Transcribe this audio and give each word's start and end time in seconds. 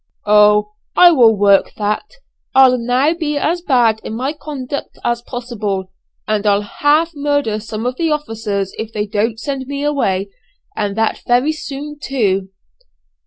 "Oh! 0.25 0.71
I 0.97 1.11
will 1.11 1.37
work 1.37 1.75
that. 1.75 2.13
I'll 2.55 2.79
now 2.79 3.13
be 3.13 3.37
as 3.37 3.61
bad 3.61 4.01
in 4.03 4.15
my 4.15 4.33
conduct 4.33 4.97
as 5.05 5.21
possible; 5.21 5.91
and 6.27 6.47
I'll 6.47 6.63
half 6.63 7.11
murder 7.13 7.59
some 7.59 7.85
of 7.85 7.97
the 7.97 8.09
officers 8.09 8.73
if 8.79 8.91
they 8.91 9.05
don't 9.05 9.39
send 9.39 9.67
me 9.67 9.83
away; 9.83 10.31
and 10.75 10.95
that 10.95 11.21
very 11.27 11.51
soon 11.51 11.99
too." 12.01 12.49